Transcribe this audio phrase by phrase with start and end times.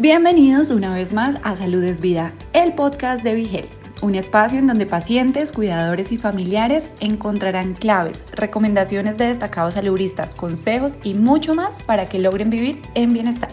[0.00, 3.68] Bienvenidos una vez más a Salud es Vida, el podcast de Vigel,
[4.00, 10.96] un espacio en donde pacientes, cuidadores y familiares encontrarán claves, recomendaciones de destacados saludistas, consejos
[11.02, 13.50] y mucho más para que logren vivir en bienestar.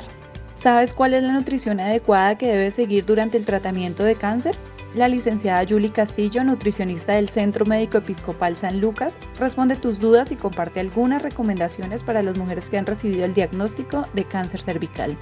[0.53, 4.55] ¿Sabes cuál es la nutrición adecuada que debes seguir durante el tratamiento de cáncer?
[4.93, 10.35] La licenciada Julie Castillo, nutricionista del Centro Médico Episcopal San Lucas, responde tus dudas y
[10.35, 15.17] comparte algunas recomendaciones para las mujeres que han recibido el diagnóstico de cáncer cervical.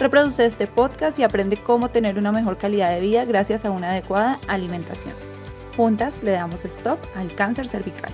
[0.00, 3.90] Reproduce este podcast y aprende cómo tener una mejor calidad de vida gracias a una
[3.90, 5.12] adecuada alimentación.
[5.76, 8.10] Juntas le damos stop al cáncer cervical.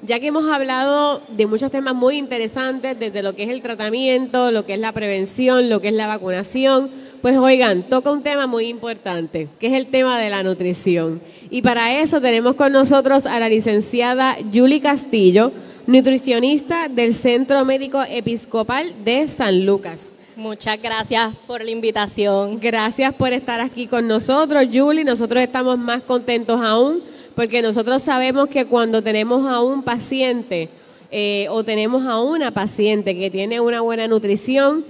[0.00, 4.50] Ya que hemos hablado de muchos temas muy interesantes, desde lo que es el tratamiento,
[4.50, 6.90] lo que es la prevención, lo que es la vacunación,
[7.20, 11.20] pues oigan, toca un tema muy importante, que es el tema de la nutrición.
[11.50, 15.52] Y para eso tenemos con nosotros a la licenciada Julie Castillo,
[15.86, 20.14] nutricionista del Centro Médico Episcopal de San Lucas.
[20.40, 22.58] Muchas gracias por la invitación.
[22.58, 25.04] Gracias por estar aquí con nosotros, Julie.
[25.04, 27.02] Nosotros estamos más contentos aún
[27.36, 30.70] porque nosotros sabemos que cuando tenemos a un paciente
[31.10, 34.82] eh, o tenemos a una paciente que tiene una buena nutrición,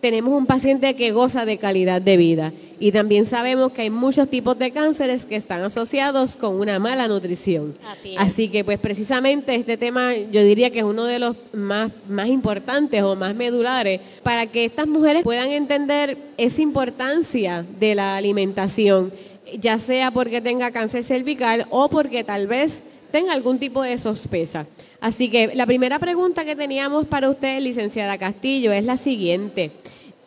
[0.00, 2.52] tenemos un paciente que goza de calidad de vida.
[2.80, 7.08] Y también sabemos que hay muchos tipos de cánceres que están asociados con una mala
[7.08, 7.74] nutrición.
[8.16, 12.28] Así, que pues precisamente este tema yo diría que es uno de los más, más
[12.28, 19.12] importantes o más medulares para que estas mujeres puedan entender esa importancia de la alimentación,
[19.58, 24.66] ya sea porque tenga cáncer cervical o porque tal vez tenga algún tipo de sospecha.
[25.00, 29.70] Así que la primera pregunta que teníamos para usted, licenciada Castillo, es la siguiente.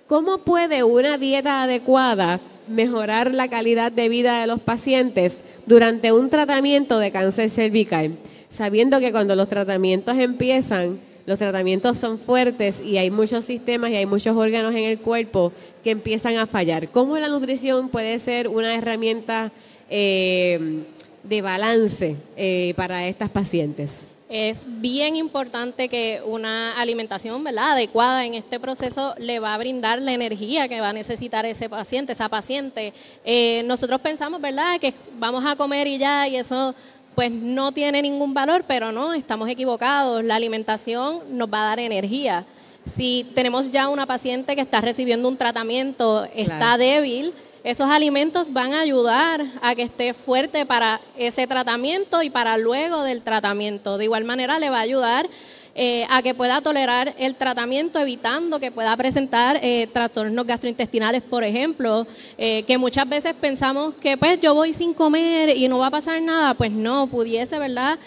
[0.07, 6.29] ¿Cómo puede una dieta adecuada mejorar la calidad de vida de los pacientes durante un
[6.29, 8.17] tratamiento de cáncer cervical?
[8.49, 13.95] Sabiendo que cuando los tratamientos empiezan, los tratamientos son fuertes y hay muchos sistemas y
[13.95, 15.51] hay muchos órganos en el cuerpo
[15.83, 16.89] que empiezan a fallar.
[16.89, 19.51] ¿Cómo la nutrición puede ser una herramienta
[19.89, 20.83] eh,
[21.23, 24.10] de balance eh, para estas pacientes?
[24.33, 27.73] Es bien importante que una alimentación ¿verdad?
[27.73, 31.67] adecuada en este proceso le va a brindar la energía que va a necesitar ese
[31.67, 32.93] paciente, esa paciente.
[33.25, 34.79] Eh, nosotros pensamos ¿verdad?
[34.79, 36.73] que vamos a comer y ya, y eso
[37.13, 40.23] pues no tiene ningún valor, pero no, estamos equivocados.
[40.23, 42.45] La alimentación nos va a dar energía.
[42.85, 47.33] Si tenemos ya una paciente que está recibiendo un tratamiento, está débil,
[47.63, 53.03] esos alimentos van a ayudar a que esté fuerte para ese tratamiento y para luego
[53.03, 53.97] del tratamiento.
[53.97, 55.29] De igual manera le va a ayudar
[55.73, 61.45] eh, a que pueda tolerar el tratamiento, evitando que pueda presentar eh, trastornos gastrointestinales, por
[61.45, 62.05] ejemplo,
[62.37, 65.91] eh, que muchas veces pensamos que pues yo voy sin comer y no va a
[65.91, 67.97] pasar nada, pues no, pudiese, ¿verdad?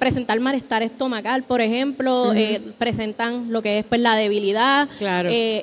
[0.00, 2.32] presentar malestar estomacal, por ejemplo,
[2.76, 4.88] presentan lo que es pues la debilidad,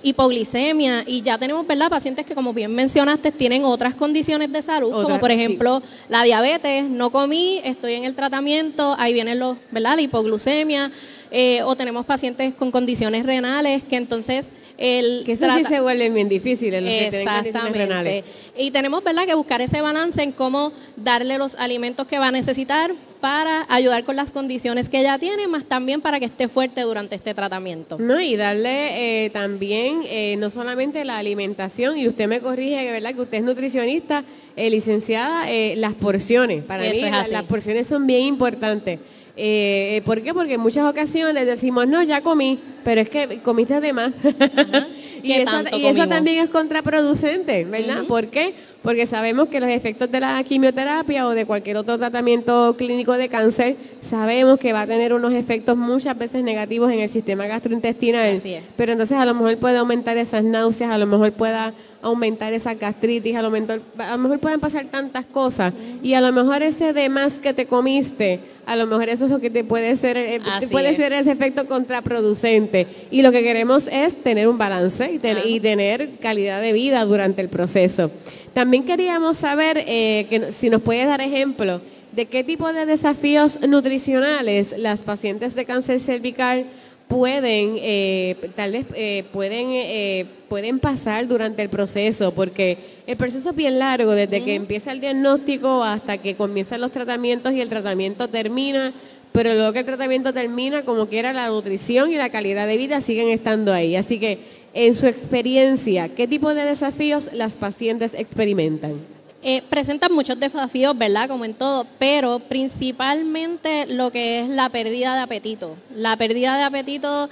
[0.02, 1.90] hipoglicemia, y ya tenemos, ¿verdad?
[1.90, 6.86] Pacientes que, como bien mencionaste, tienen otras condiciones de salud, como por ejemplo la diabetes,
[6.86, 9.98] no comí, estoy en el tratamiento, ahí vienen los, ¿verdad?
[9.98, 10.90] La hipoglucemia,
[11.32, 16.10] eh, o tenemos pacientes con condiciones renales que entonces el que eso sí se vuelve
[16.12, 18.24] bien difícil los que tienen renales.
[18.56, 19.26] Y tenemos ¿verdad?
[19.26, 24.04] que buscar ese balance en cómo darle los alimentos que va a necesitar para ayudar
[24.04, 27.98] con las condiciones que ella tiene, más también para que esté fuerte durante este tratamiento.
[27.98, 33.16] No, y darle eh, también eh, no solamente la alimentación, y usted me corrige, ¿verdad?
[33.16, 34.24] Que usted es nutricionista,
[34.56, 36.64] licenciada, las porciones.
[36.64, 39.00] Para mí las porciones son bien importantes.
[39.40, 40.34] Eh, ¿Por qué?
[40.34, 44.12] Porque en muchas ocasiones decimos, no, ya comí, pero es que comiste de más.
[45.24, 48.06] y, eso, también es contraproducente, ¿verdad?
[48.08, 48.56] ¿Por qué?
[48.82, 53.30] Porque sabemos que los efectos de la quimioterapia o de cualquier otro tratamiento clínico de
[53.30, 58.42] cáncer, sabemos que va a tener unos efectos muchas veces negativos en el sistema gastrointestinal.
[58.76, 62.74] Pero entonces a lo mejor puede aumentar esas náuseas, a lo mejor pueda aumentar esa
[62.74, 65.74] gastritis, a lo mejor, a lo mejor pueden pasar tantas cosas.
[66.04, 69.32] Y a lo mejor ese de más que te comiste, a lo mejor eso es
[69.32, 70.40] lo que te puede ser, eh,
[70.72, 72.88] puede ser ese efecto contraproducente.
[73.12, 77.50] Y lo que queremos es tener un balance y, tener calidad de vida durante el
[77.50, 78.12] proceso.
[78.54, 83.60] También queríamos saber eh, que si nos puedes dar ejemplo de qué tipo de desafíos
[83.68, 86.66] nutricionales las pacientes de cáncer cervical
[87.08, 92.78] pueden, eh, tal vez eh, pueden, eh, pueden pasar durante el proceso, porque
[93.08, 97.54] el proceso es bien largo, desde que empieza el diagnóstico hasta que comienzan los tratamientos
[97.54, 98.94] y el tratamiento termina,
[99.32, 103.02] pero luego que el tratamiento termina, como quiera, la nutrición y la calidad de vida
[103.02, 103.96] siguen estando ahí.
[103.96, 104.40] Así que,
[104.74, 109.17] en su experiencia, ¿qué tipo de desafíos las pacientes experimentan?
[109.44, 111.28] Eh, presentan muchos desafíos, ¿verdad?
[111.30, 115.76] Como en todo, pero principalmente lo que es la pérdida de apetito.
[115.96, 117.30] La pérdida de apetito,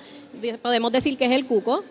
[0.62, 1.84] podemos decir que es el cuco.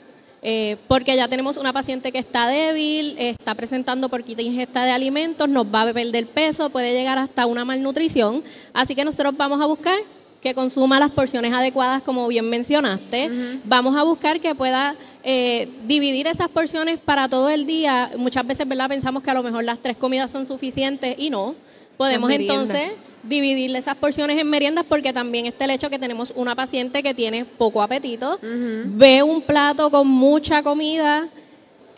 [0.47, 5.49] eh, porque ya tenemos una paciente que está débil, está presentando porquita ingesta de alimentos,
[5.49, 8.45] nos va a perder peso, puede llegar hasta una malnutrición.
[8.75, 9.99] Así que nosotros vamos a buscar
[10.45, 13.31] que consuma las porciones adecuadas, como bien mencionaste.
[13.65, 18.11] Vamos a buscar que pueda eh, dividir esas porciones para todo el día.
[18.19, 18.91] Muchas veces, ¿verdad?
[18.91, 21.55] Pensamos que a lo mejor las tres comidas son suficientes y no.
[21.97, 22.91] Podemos entonces
[23.23, 27.15] dividirle esas porciones en meriendas porque también está el hecho que tenemos una paciente que
[27.15, 31.31] tiene poco apetito, ve un plato con mucha comida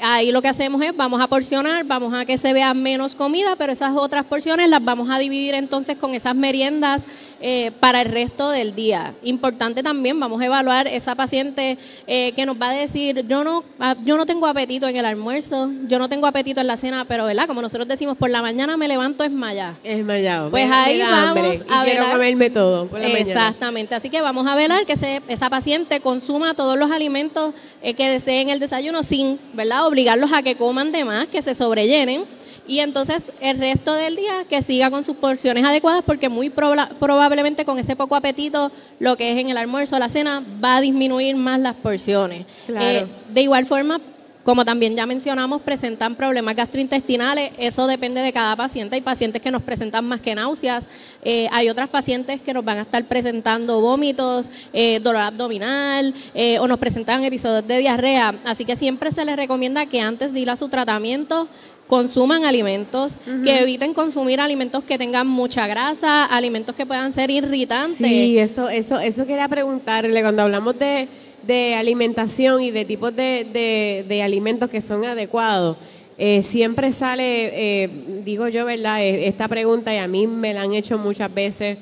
[0.00, 3.56] ahí lo que hacemos es, vamos a porcionar, vamos a que se vea menos comida,
[3.56, 7.04] pero esas otras porciones las vamos a dividir entonces con esas meriendas
[7.40, 9.14] eh, para el resto del día.
[9.22, 13.64] Importante también, vamos a evaluar esa paciente eh, que nos va a decir, yo no,
[13.78, 17.04] ah, yo no tengo apetito en el almuerzo, yo no tengo apetito en la cena,
[17.06, 17.46] pero ¿verdad?
[17.46, 19.76] Como nosotros decimos, por la mañana me levanto esmayada.
[19.84, 20.50] Esmayado.
[20.50, 21.96] Pues ahí vamos a ver.
[21.96, 24.94] Quiero comerme todo Exactamente, así que vamos a velar que
[25.28, 29.86] esa paciente consuma todos los alimentos eh, que deseen el desayuno sin, ¿verdad?
[29.86, 32.24] obligarlos a que coman de más, que se sobrellenen
[32.68, 37.64] y entonces el resto del día que siga con sus porciones adecuadas porque muy probablemente
[37.64, 40.80] con ese poco apetito, lo que es en el almuerzo o la cena, va a
[40.80, 42.46] disminuir más las porciones.
[42.68, 44.00] Eh, de igual forma,
[44.46, 47.50] como también ya mencionamos, presentan problemas gastrointestinales.
[47.58, 48.94] Eso depende de cada paciente.
[48.94, 50.86] Hay pacientes que nos presentan más que náuseas.
[51.24, 56.60] Eh, hay otras pacientes que nos van a estar presentando vómitos, eh, dolor abdominal eh,
[56.60, 58.36] o nos presentan episodios de diarrea.
[58.44, 61.48] Así que siempre se les recomienda que antes de ir a su tratamiento
[61.86, 67.96] consuman alimentos, que eviten consumir alimentos que tengan mucha grasa, alimentos que puedan ser irritantes.
[67.96, 71.08] Sí, eso, eso, eso quería preguntarle cuando hablamos de
[71.46, 75.76] de alimentación y de tipos de, de, alimentos que son adecuados.
[76.18, 77.90] Eh, siempre sale, eh,
[78.24, 79.02] digo yo, ¿verdad?
[79.02, 81.78] Eh, esta pregunta y a mí me la han hecho muchas veces,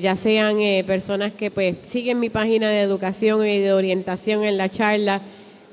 [0.00, 0.56] ya sean
[0.86, 5.20] personas que pues siguen mi página de educación y de orientación en la charla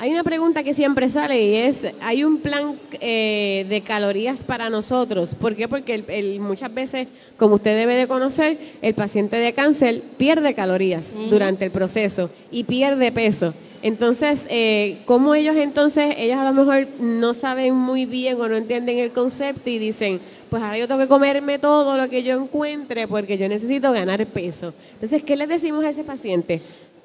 [0.01, 4.67] hay una pregunta que siempre sale y es, ¿hay un plan eh, de calorías para
[4.71, 5.35] nosotros?
[5.35, 5.67] ¿Por qué?
[5.67, 7.07] Porque el, muchas veces,
[7.37, 12.63] como usted debe de conocer, el paciente de cáncer pierde calorías durante el proceso y
[12.63, 13.53] pierde peso.
[13.83, 18.55] Entonces, eh, ¿cómo ellos entonces, ellos a lo mejor no saben muy bien o no
[18.55, 20.19] entienden el concepto y dicen,
[20.49, 24.25] pues ahora yo tengo que comerme todo lo que yo encuentre porque yo necesito ganar
[24.25, 24.73] peso?
[24.93, 26.59] Entonces, ¿qué le decimos a ese paciente?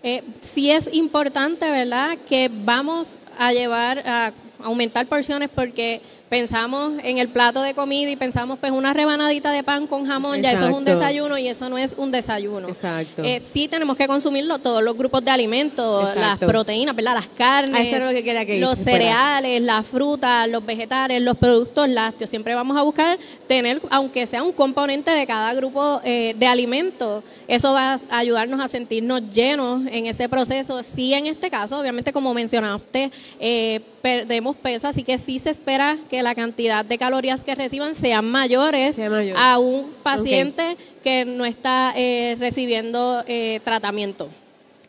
[0.08, 4.32] Eh, sí es importante, ¿verdad?, que vamos a llevar a
[4.62, 9.62] aumentar porciones porque pensamos en el plato de comida y pensamos pues una rebanadita de
[9.62, 12.68] pan con jamón, ya eso es un desayuno y eso no es un desayuno.
[12.68, 13.22] Exacto.
[13.22, 17.14] Eh, sí tenemos que consumirlo todos los grupos de alimentos, las proteínas, ¿verdad?
[17.14, 22.30] Las carnes, los cereales, las frutas, los vegetales, los productos lácteos.
[22.30, 27.22] Siempre vamos a buscar tener, aunque sea un componente de cada grupo eh, de alimentos,
[27.46, 30.82] eso va a ayudarnos a sentirnos llenos en ese proceso.
[30.82, 35.96] Sí, en este caso, obviamente como mencionaste, eh, perdemos peso, así que sí se espera
[36.08, 38.98] que la cantidad de calorías que reciban sean mayores
[39.36, 44.28] a un paciente que no está eh, recibiendo eh, tratamiento.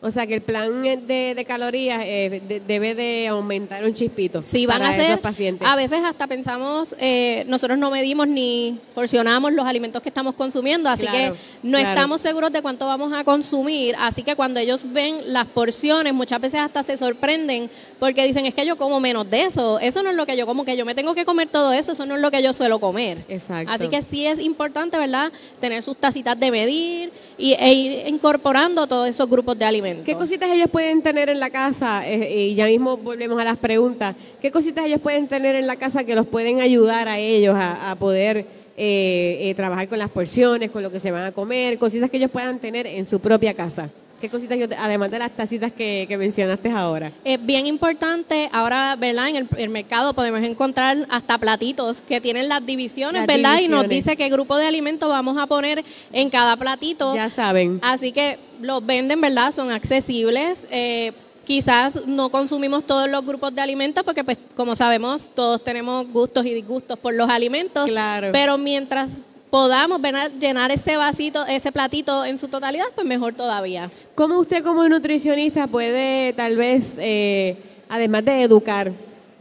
[0.00, 4.40] O sea que el plan de, calorías eh, debe de aumentar un chispito.
[4.40, 5.20] Sí, van a ser.
[5.20, 5.66] Pacientes.
[5.66, 10.88] A veces hasta pensamos, eh, nosotros no medimos ni porcionamos los alimentos que estamos consumiendo,
[10.88, 13.96] así que no estamos seguros de cuánto vamos a consumir.
[13.98, 17.68] Así que cuando ellos ven las porciones, muchas veces hasta se sorprenden
[17.98, 19.80] porque dicen, es que yo como menos de eso.
[19.80, 21.92] Eso no es lo que yo como, que yo me tengo que comer todo eso,
[21.92, 23.18] eso no es lo que yo suelo comer.
[23.28, 23.72] Exacto.
[23.72, 25.32] Así que sí es importante, ¿verdad?
[25.60, 29.87] Tener sus tacitas de medir y, e ir incorporando todos esos grupos de alimentos.
[30.04, 32.08] ¿Qué cositas ellos pueden tener en la casa?
[32.08, 34.14] Eh, y ya mismo volvemos a las preguntas.
[34.40, 37.96] ¿Qué cositas ellos pueden tener en la casa que los pueden ayudar a ellos a,
[37.98, 38.38] poder
[38.76, 41.78] eh, eh, trabajar con las porciones, con lo que se van a comer?
[41.78, 43.90] Cositas que ellos puedan tener en su propia casa.
[44.20, 47.12] ¿Qué cositas, además de las tacitas que, mencionaste ahora?
[47.24, 49.28] Es bien importante, ahora, ¿verdad?
[49.28, 53.60] En el, mercado podemos encontrar hasta platitos que tienen las divisiones, ¿verdad?
[53.60, 57.14] Y nos dice qué grupo de alimentos vamos a poner en cada platito.
[57.14, 57.78] Ya saben.
[57.82, 59.52] Así que los venden, ¿verdad?
[59.52, 60.66] Son accesibles.
[60.70, 61.12] Eh,
[61.44, 66.44] quizás no consumimos todos los grupos de alimentos porque, pues, como sabemos, todos tenemos gustos
[66.44, 67.86] y disgustos por los alimentos.
[67.86, 68.30] Claro.
[68.32, 69.20] Pero mientras
[69.50, 70.00] podamos
[70.38, 73.90] llenar ese vasito, ese platito en su totalidad, pues mejor todavía.
[74.14, 77.56] ¿Cómo usted como nutricionista puede tal vez, eh,
[77.88, 78.92] además de educar,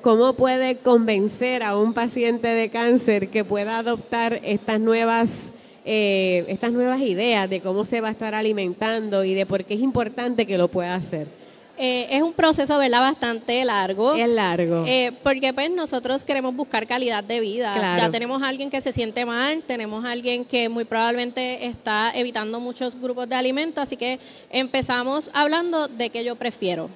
[0.01, 5.51] cómo puede convencer a un paciente de cáncer que pueda adoptar estas nuevas,
[5.85, 9.73] eh, estas nuevas ideas de cómo se va a estar alimentando y de por qué
[9.73, 11.27] es importante que lo pueda hacer?
[11.77, 13.01] Eh, es un proceso, ¿verdad?
[13.01, 14.15] Bastante largo.
[14.15, 14.83] Es largo.
[14.87, 17.73] Eh, porque pues nosotros queremos buscar calidad de vida.
[17.97, 22.11] Ya tenemos a alguien que se siente mal, tenemos a alguien que muy probablemente está
[22.15, 24.19] evitando muchos grupos de alimentos, así que
[24.49, 26.89] empezamos hablando de qué yo prefiero.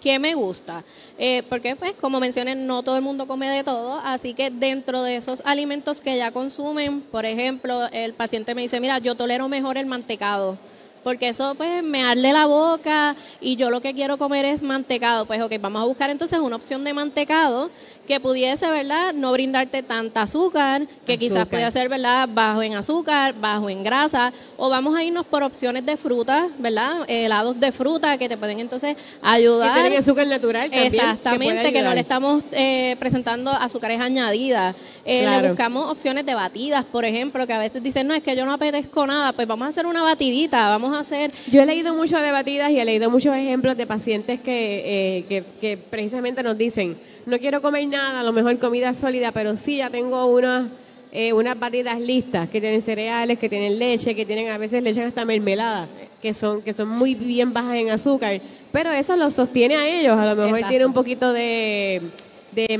[0.00, 0.84] ¿Qué me gusta?
[1.16, 5.02] Eh, porque, pues, como mencioné, no todo el mundo come de todo, así que dentro
[5.02, 9.48] de esos alimentos que ya consumen, por ejemplo, el paciente me dice, mira, yo tolero
[9.48, 10.58] mejor el mantecado
[11.04, 15.26] porque eso pues me arde la boca y yo lo que quiero comer es mantecado.
[15.26, 17.70] Pues ok, vamos a buscar entonces una opción de mantecado
[18.06, 19.12] que pudiese, ¿verdad?
[19.14, 22.28] No brindarte tanta azúcar, que quizás pueda ser, ¿verdad?
[22.32, 27.04] Bajo en azúcar, bajo en grasa, o vamos a irnos por opciones de fruta, ¿verdad?
[27.08, 29.74] helados de fruta que te pueden entonces ayudar.
[29.74, 34.74] Que tienen azúcar natural también, Exactamente, que, no le estamos eh, presentando azúcares añadidas.
[35.04, 38.36] Eh, le buscamos opciones de batidas, por ejemplo, que a veces dicen, no, es que
[38.36, 41.30] yo no apetezco nada, pues vamos a hacer una batidita, vamos a hacer...
[41.50, 45.24] Yo he leído mucho de batidas y he leído muchos ejemplos de pacientes que, eh,
[45.28, 49.56] que, que precisamente nos dicen, no quiero comer nada, a lo mejor comida sólida, pero
[49.56, 50.68] sí ya tengo unas
[51.16, 55.00] eh, unas batidas listas que tienen cereales, que tienen leche, que tienen a veces leche
[55.00, 55.86] hasta mermelada,
[56.20, 58.40] que son que son muy bien bajas en azúcar,
[58.72, 62.02] pero eso los sostiene a ellos, a lo mejor tiene un poquito de,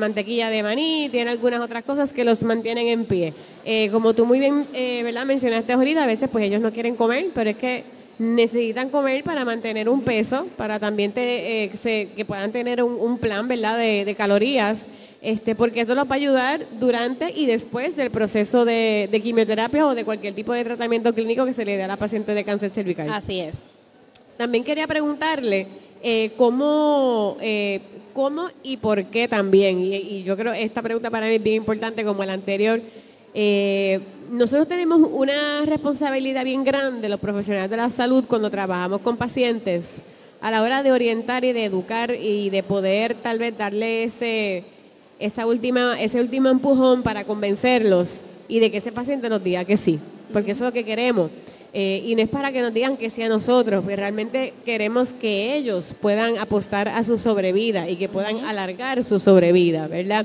[0.00, 3.34] mantequilla de maní, tiene algunas otras cosas que los mantienen en pie.
[3.64, 5.24] Eh, como tú muy bien eh, ¿verdad?
[5.26, 7.84] mencionaste ahorita, a veces pues ellos no quieren comer, pero es que
[8.18, 13.48] necesitan comer para mantener un peso, para también te, eh, que puedan tener un, plan
[13.48, 13.78] ¿verdad?
[13.78, 14.86] De, de, calorías,
[15.20, 19.94] este, porque esto los va a ayudar durante y después del proceso de, quimioterapia o
[19.94, 22.70] de cualquier tipo de tratamiento clínico que se le dé a la paciente de cáncer
[22.70, 23.08] cervical.
[23.10, 23.54] Así es.
[24.36, 25.66] También quería preguntarle
[26.02, 27.80] eh, cómo, eh,
[28.12, 31.56] cómo y por qué también, y, y, yo creo esta pregunta para mí es bien
[31.56, 32.80] importante como la anterior,
[33.34, 34.00] eh,
[34.30, 40.00] nosotros tenemos una responsabilidad bien grande, los profesionales de la salud, cuando trabajamos con pacientes,
[40.40, 44.64] a la hora de orientar y de educar y de poder tal vez darle ese,
[45.18, 49.76] esa última, ese último empujón para convencerlos y de que ese paciente nos diga que
[49.76, 49.98] sí,
[50.32, 51.30] porque eso es lo que queremos.
[51.76, 55.12] Eh, y no es para que nos digan que sí a nosotros, pero realmente queremos
[55.12, 60.24] que ellos puedan apostar a su sobrevida y que puedan alargar su sobrevida, ¿verdad?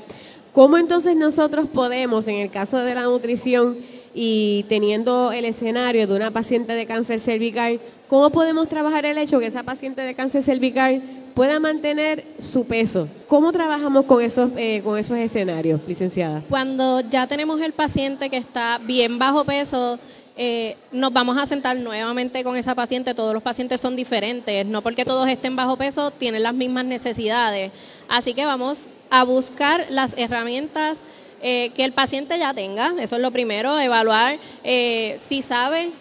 [0.59, 3.77] ¿Cómo entonces nosotros podemos, en el caso de la nutrición
[4.13, 9.39] y teniendo el escenario de una paciente de cáncer cervical, cómo podemos trabajar el hecho
[9.39, 11.01] que esa paciente de cáncer cervical
[11.33, 13.07] pueda mantener su peso?
[13.29, 16.43] ¿Cómo trabajamos con esos, eh, con esos escenarios, licenciada?
[16.49, 19.97] Cuando ya tenemos el paciente que está bien bajo peso,
[20.41, 23.13] eh, nos vamos a sentar nuevamente con esa paciente.
[23.13, 27.73] Todos los pacientes son diferentes, no porque todos estén bajo peso tienen las mismas necesidades.
[28.07, 31.01] Así que vamos a buscar las herramientas
[31.41, 35.91] eh, que el paciente ya tenga, eso es lo primero, evaluar eh, si sabe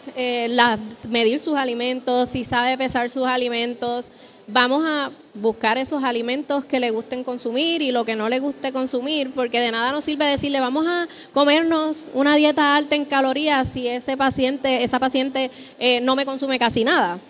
[1.08, 4.08] medir sus alimentos, si sabe pesar sus alimentos,
[4.48, 8.72] vamos a buscar esos alimentos que le gusten consumir y lo que no le guste
[8.72, 13.68] consumir, porque de nada nos sirve decirle vamos a comernos una dieta alta en calorías
[13.68, 17.20] si ese paciente, esa paciente eh, no me consume casi nada.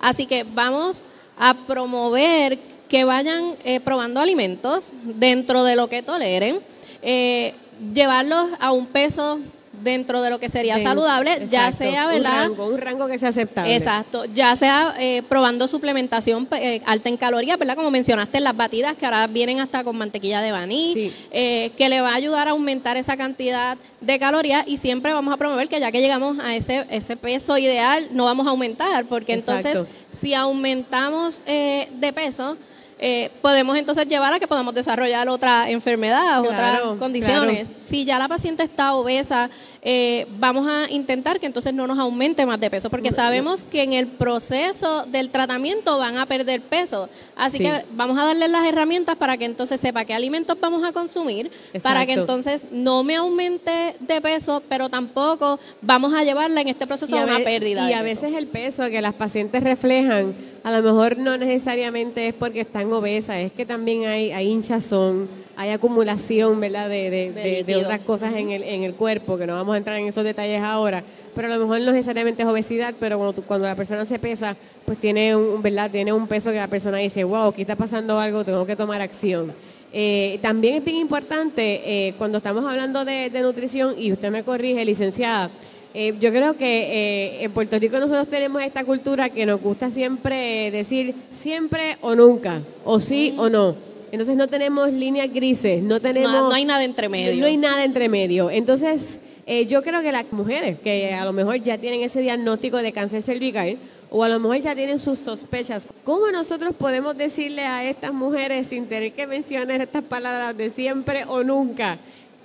[0.00, 1.04] Así que vamos
[1.38, 6.60] a promover que vayan eh, probando alimentos dentro de lo que toleren,
[7.02, 7.54] eh,
[7.94, 9.40] llevarlos a un peso
[9.82, 12.50] dentro de lo que sería saludable, ya sea, ¿verdad?
[12.50, 13.74] Un rango, un rango que sea aceptable.
[13.74, 17.76] Exacto, ya sea eh, probando suplementación eh, alta en calorías, ¿verdad?
[17.76, 22.00] Como mencionaste, las batidas que ahora vienen hasta con mantequilla de maní, eh, que le
[22.00, 25.78] va a ayudar a aumentar esa cantidad de calorías y siempre vamos a promover que
[25.80, 29.78] ya que llegamos a ese, ese peso ideal, no vamos a aumentar, porque entonces
[30.10, 32.56] si aumentamos de peso,
[33.04, 37.66] eh, podemos entonces llevar a que podamos desarrollar otra enfermedad, otras condiciones.
[37.84, 39.50] Si ya la paciente está obesa,
[39.84, 43.82] eh, vamos a intentar que entonces no nos aumente más de peso, porque sabemos que
[43.82, 47.08] en el proceso del tratamiento van a perder peso.
[47.34, 50.92] Así que vamos a darle las herramientas para que entonces sepa qué alimentos vamos a
[50.92, 51.50] consumir,
[51.82, 56.86] para que entonces no me aumente de peso, pero tampoco vamos a llevarla en este
[56.86, 57.90] proceso a, una pérdida.
[57.90, 60.32] Y a veces el peso que las pacientes reflejan,
[60.64, 65.28] a lo mejor no necesariamente es porque están obesas, es que también hay, hay hinchazón
[65.56, 66.88] hay acumulación ¿verdad?
[66.88, 70.06] De, de, otras cosas en el, en el cuerpo, que no vamos a entrar en
[70.06, 71.02] esos detalles ahora,
[71.34, 74.56] pero a lo mejor no necesariamente es obesidad, pero cuando, cuando la persona se pesa,
[74.84, 75.90] pues tiene un, ¿verdad?
[75.90, 79.00] tiene un peso que la persona dice, wow, aquí está pasando algo, tengo que tomar
[79.00, 79.52] acción.
[79.94, 84.84] Eh, también es bien importante eh, cuando estamos hablando de, nutrición, y usted me corrige,
[84.84, 85.50] licenciada,
[85.94, 90.70] eh, yo creo que en Puerto Rico nosotros tenemos esta cultura que nos gusta siempre
[90.70, 93.76] decir siempre o nunca, o sí o no.
[94.12, 96.30] Entonces no tenemos líneas grises, no tenemos...
[96.30, 97.40] No, hay nada entre medio.
[97.40, 98.50] No hay nada entre medio.
[98.50, 102.76] Entonces, eh, yo creo que las mujeres que a lo mejor ya tienen ese diagnóstico
[102.76, 103.78] de cáncer cervical
[104.10, 108.66] o a lo mejor ya tienen sus sospechas, ¿cómo nosotros podemos decirle a estas mujeres
[108.66, 111.98] sin tener que mencionar estas palabras de siempre o nunca?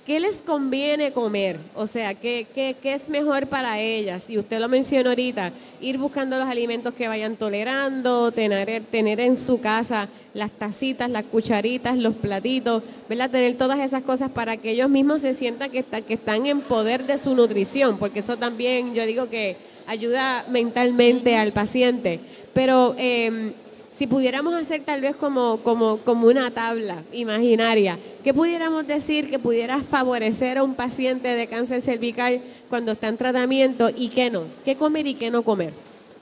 [0.08, 1.58] ¿Qué les conviene comer?
[1.74, 4.30] O sea, ¿qué, ¿qué, qué, es mejor para ellas?
[4.30, 9.36] Y usted lo mencionó ahorita, ir buscando los alimentos que vayan tolerando, tener, tener en
[9.36, 13.28] su casa las tacitas, las cucharitas, los platitos, ¿verdad?
[13.28, 17.04] Tener todas esas cosas para que ellos mismos se sientan que, que están en poder
[17.04, 22.18] de su nutrición, porque eso también yo digo que ayuda mentalmente al paciente.
[22.54, 23.52] Pero eh,
[23.98, 29.40] si pudiéramos hacer tal vez como, como, como una tabla imaginaria, ¿qué pudiéramos decir que
[29.40, 32.40] pudiera favorecer a un paciente de cáncer cervical
[32.70, 34.44] cuando está en tratamiento y qué no?
[34.64, 35.72] ¿Qué comer y qué no comer?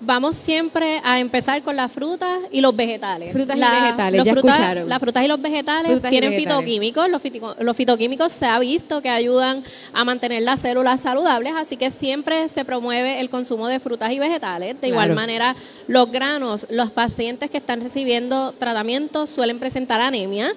[0.01, 3.33] Vamos siempre a empezar con las frutas y los vegetales.
[3.33, 4.89] Frutas y vegetales, ya escucharon.
[4.89, 7.09] Las frutas y los vegetales tienen fitoquímicos.
[7.09, 7.23] Los,
[7.59, 12.49] los, fitoquímicos se ha visto que ayudan a mantener las células saludables, así que siempre
[12.49, 14.81] se promueve el consumo de frutas y vegetales.
[14.81, 20.53] De igual manera, los granos, los pacientes que están recibiendo tratamiento suelen presentar anemia,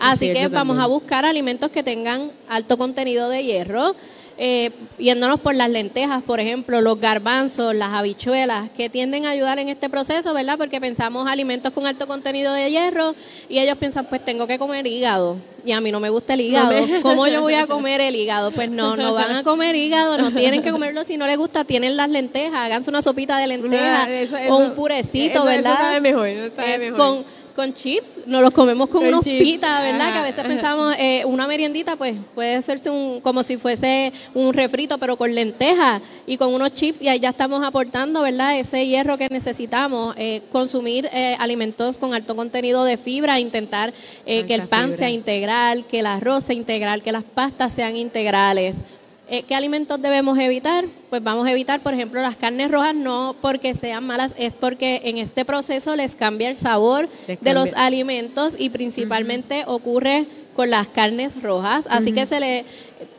[0.00, 3.94] así que vamos a buscar alimentos que tengan alto contenido de hierro
[4.36, 9.58] eh, yéndonos por las lentejas, por ejemplo, los garbanzos, las habichuelas, que tienden a ayudar
[9.58, 10.58] en este proceso, ¿verdad?
[10.58, 13.14] Porque pensamos alimentos con alto contenido de hierro
[13.48, 15.36] y ellos piensan, pues tengo que comer hígado.
[15.64, 16.74] Y a mí no me gusta el hígado.
[17.02, 18.50] ¿Cómo yo voy a comer el hígado?
[18.50, 21.64] Pues no, no van a comer hígado, no tienen que comerlo si no les gusta.
[21.64, 24.08] Tienen las lentejas, háganse una sopita de lentejas
[24.48, 26.00] o un purecito, ¿verdad?
[26.00, 26.96] mejor, mejor.
[26.96, 27.24] Con,
[27.54, 30.12] con chips, nos los comemos con, unos pitas, ¿verdad?
[30.12, 34.52] Que a veces pensamos, eh, una meriendita, pues puede hacerse un, como si fuese un
[34.52, 38.58] refrito, pero con lentejas y con unos chips, y ahí ya estamos aportando, ¿verdad?
[38.58, 43.92] Ese hierro que necesitamos, eh, consumir eh, alimentos con alto contenido de fibra, intentar
[44.24, 48.76] que el pan sea integral, que el arroz sea integral, que las pastas sean integrales.
[49.26, 50.84] Eh, ¿Qué alimentos debemos evitar?
[51.08, 55.00] Pues vamos a evitar, por ejemplo, las carnes rojas, no porque sean malas, es porque
[55.04, 57.08] en este proceso les cambia el sabor
[57.40, 61.86] de los alimentos y principalmente ocurre con las carnes rojas.
[61.88, 62.64] Así que se le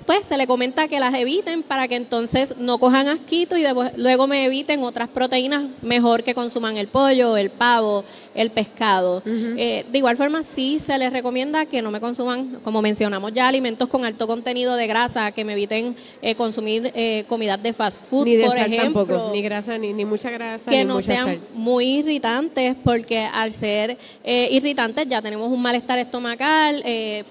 [0.05, 3.63] pues se le comenta que las eviten para que entonces no cojan asquito y
[3.97, 8.03] luego me eviten otras proteínas mejor que consuman el pollo, el pavo,
[8.35, 9.23] el pescado.
[9.25, 13.47] Eh, de igual forma, sí se les recomienda que no me consuman, como mencionamos ya,
[13.47, 18.05] alimentos con alto contenido de grasa, que me eviten eh, consumir eh, comidas de fast
[18.05, 19.05] food, ni de por ejemplo.
[19.05, 20.69] Tampoco, ni grasa, ni, ni mucha grasa.
[20.69, 26.83] Que no sean muy irritantes, porque al ser irritantes ya tenemos un malestar estomacal,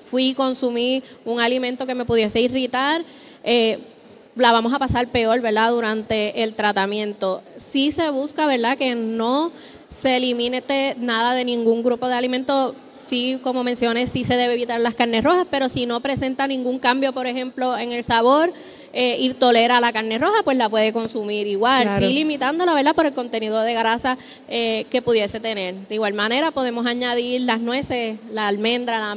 [0.07, 2.64] fui y consumí un alimento que me pudiese irritar
[3.43, 3.79] eh,
[4.37, 5.71] la vamos a pasar peor, ¿verdad?
[5.71, 7.43] Durante el tratamiento.
[7.57, 8.77] Sí se busca, ¿verdad?
[8.77, 9.53] Que no
[9.89, 10.63] se elimine
[10.99, 12.75] nada de ningún grupo de alimentos.
[12.95, 16.79] Sí, como mencioné, sí se debe evitar las carnes rojas, pero si no presenta ningún
[16.79, 18.53] cambio, por ejemplo, en el sabor,
[18.97, 22.95] eh, y tolera la carne roja, pues la puede consumir igual, sí limitándola, ¿verdad?
[22.95, 24.17] Por el contenido de grasa
[24.49, 25.75] eh, que pudiese tener.
[25.89, 29.17] De igual manera, podemos añadir las nueces, la almendra,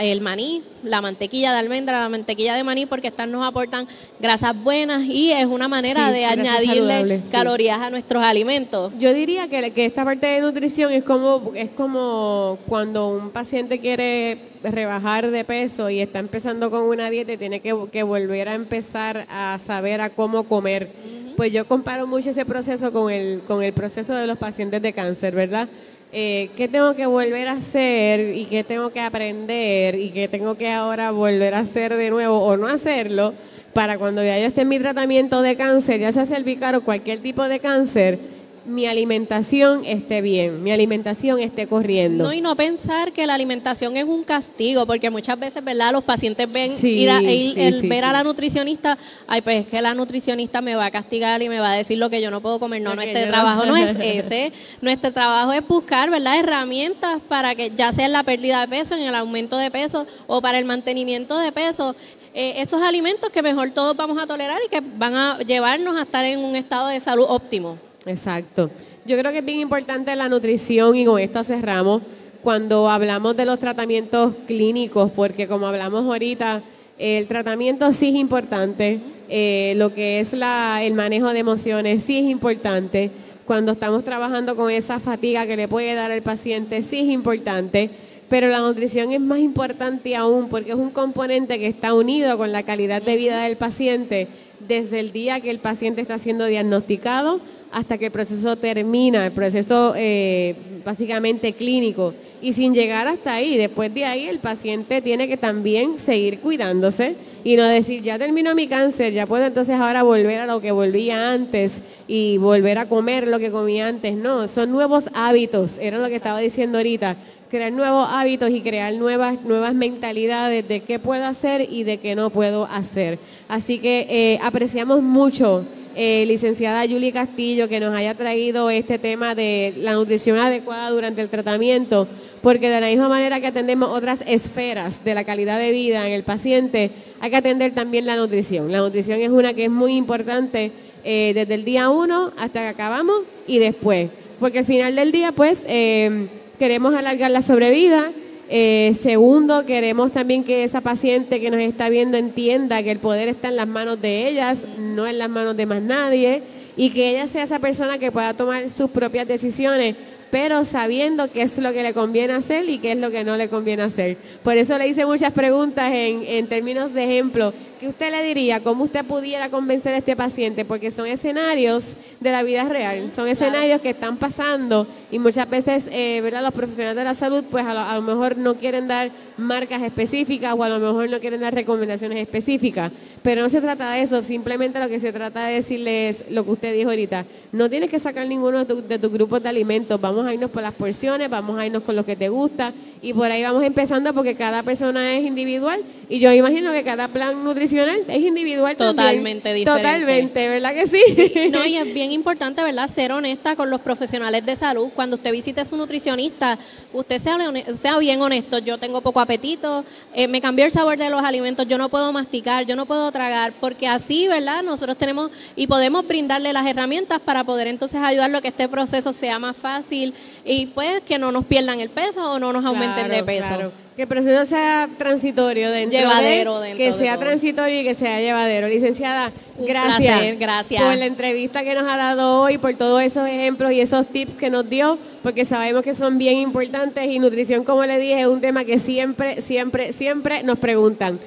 [0.00, 3.86] el maní, la mantequilla de almendra, la mantequilla de maní, porque estas nos aportan
[4.18, 8.92] grasas buenas y es una manera de añadirle calorías a nuestros alimentos.
[8.98, 13.78] Yo diría que, que esta parte de nutrición es como, es como cuando un paciente
[13.78, 18.54] quiere rebajar de peso y está empezando con una dieta y tiene que, volver a
[18.54, 20.88] empezar a saber a cómo comer.
[21.36, 24.92] Pues yo comparo mucho ese proceso con el, con el proceso de los pacientes de
[24.92, 25.68] cáncer, ¿verdad?
[26.12, 30.56] Eh, ¿Qué tengo que volver a hacer y qué tengo que aprender y qué tengo
[30.56, 33.32] que ahora volver a hacer de nuevo o no hacerlo
[33.72, 37.20] para cuando ya yo esté en mi tratamiento de cáncer, ya sea cervical o cualquier
[37.20, 38.18] tipo de cáncer?
[38.64, 42.24] Mi alimentación esté bien, mi alimentación esté corriendo.
[42.24, 45.92] No, y no pensar que la alimentación es un castigo, porque muchas veces, ¿verdad?
[45.92, 48.96] Los pacientes ven ir a, el, ver a la nutricionista,
[49.26, 51.98] ay, pues es que la nutricionista me va a castigar y me va a decir
[51.98, 52.82] lo que yo no puedo comer.
[52.82, 53.76] No, nuestro trabajo no.
[53.76, 54.52] es ese.
[54.80, 56.38] Nuestro trabajo es buscar, ¿verdad?
[56.38, 60.06] Herramientas para que, ya sea en la pérdida de peso, en el aumento de peso
[60.26, 61.96] o para el mantenimiento de peso,
[62.34, 66.02] eh, esos alimentos que mejor todos vamos a tolerar y que van a llevarnos a
[66.02, 67.76] estar en un estado de salud óptimo.
[68.06, 68.70] Exacto.
[69.04, 72.02] Yo creo que es bien importante la nutrición y con esto cerramos.
[72.42, 76.62] Cuando hablamos de los tratamientos clínicos, porque como hablamos ahorita,
[76.98, 82.18] el tratamiento sí es importante, eh, lo que es la, el manejo de emociones sí
[82.18, 83.10] es importante,
[83.44, 87.90] cuando estamos trabajando con esa fatiga que le puede dar al paciente sí es importante,
[88.28, 92.52] pero la nutrición es más importante aún porque es un componente que está unido con
[92.52, 94.28] la calidad de vida del paciente
[94.60, 97.40] desde el día que el paciente está siendo diagnosticado
[97.72, 100.54] hasta que el proceso termina, el proceso eh,
[100.84, 102.14] básicamente clínico.
[102.40, 107.14] Y sin llegar hasta ahí, después de ahí el paciente tiene que también seguir cuidándose
[107.44, 110.72] y no decir, ya terminó mi cáncer, ya puedo entonces ahora volver a lo que
[110.72, 114.14] volvía antes y volver a comer lo que comía antes.
[114.14, 117.16] No, son nuevos hábitos, era lo que estaba diciendo ahorita
[117.48, 122.14] crear nuevos hábitos y crear nuevas, nuevas mentalidades de qué puedo hacer y de qué
[122.14, 123.18] no puedo hacer.
[123.46, 129.34] Así que eh, apreciamos mucho eh, licenciada Julie Castillo, que nos haya traído este tema
[129.34, 132.08] de la nutrición adecuada durante el tratamiento,
[132.42, 136.12] porque de la misma manera que atendemos otras esferas de la calidad de vida en
[136.12, 138.72] el paciente, hay que atender también la nutrición.
[138.72, 140.72] La nutrición es una que es muy importante
[141.04, 145.32] eh, desde el día uno hasta que acabamos y después, porque al final del día,
[145.32, 146.28] pues, eh,
[146.58, 148.12] queremos alargar la sobrevida
[148.54, 153.30] eh, segundo, queremos también que esa paciente que nos está viendo entienda que el poder
[153.30, 156.42] está en las manos de ellas, no en las manos de más nadie,
[156.76, 159.96] y que ella sea esa persona que pueda tomar sus propias decisiones
[160.32, 163.36] pero sabiendo qué es lo que le conviene hacer y qué es lo que no
[163.36, 164.16] le conviene hacer.
[164.42, 167.52] Por eso le hice muchas preguntas en, en términos de ejemplo.
[167.82, 168.60] ¿Qué usted le diría?
[168.60, 170.64] ¿Cómo usted pudiera convencer a este paciente?
[170.64, 175.88] Porque son escenarios de la vida real, son escenarios que están pasando y muchas veces,
[175.90, 176.42] eh, ¿verdad?
[176.42, 180.62] Los profesionales de la salud, pues a lo, mejor no quieren dar marcas específicas o
[180.62, 182.92] a lo mejor no quieren dar recomendaciones específicas.
[183.20, 186.52] Pero no se trata de eso, simplemente lo que se trata de decirles lo que
[186.52, 187.26] usted dijo ahorita.
[187.50, 190.74] No tienes que sacar ninguno de, tus grupos de alimentos, vamos a irnos por las
[190.74, 194.36] porciones, vamos a irnos con lo que te gusta y por ahí vamos empezando porque
[194.36, 199.82] cada persona es individual y yo imagino que cada plan nutricional es individual Totalmente diferente.
[199.82, 201.50] Totalmente, ¿verdad que sí?
[201.50, 202.88] No, y es bien importante, ¿verdad?
[202.88, 204.90] Ser honesta con los profesionales de salud.
[204.94, 206.58] Cuando usted visite a su nutricionista,
[206.92, 207.38] usted sea,
[207.76, 208.58] sea bien honesto.
[208.58, 209.84] Yo tengo poco apetito,
[210.14, 213.10] eh, me cambió el sabor de los alimentos, yo no puedo masticar, yo no puedo
[213.10, 214.62] tragar, porque así, ¿verdad?
[214.62, 219.12] Nosotros tenemos y podemos brindarle las herramientas para poder entonces ayudarlo a que este proceso
[219.12, 222.91] sea más fácil y pues que no nos pierdan el peso o no nos aumenten
[222.94, 223.72] de peso.
[223.96, 228.66] Que el proceso sea transitorio dentro llevadero de, que sea transitorio y que sea llevadero.
[228.66, 233.70] Licenciada, gracias, gracias por la entrevista que nos ha dado hoy, por todos esos ejemplos
[233.72, 237.84] y esos tips que nos dio, porque sabemos que son bien importantes y nutrición, como
[237.84, 241.20] le dije, es un tema que siempre, siempre, siempre nos preguntan.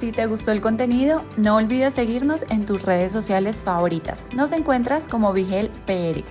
[0.00, 4.24] Si te gustó el contenido, no olvides seguirnos en tus redes sociales favoritas.
[4.34, 6.24] Nos encuentras como Vigel PR.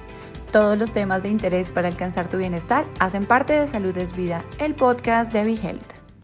[0.52, 4.44] Todos los temas de interés para alcanzar tu bienestar hacen parte de Salud es Vida,
[4.58, 5.99] el podcast de Health.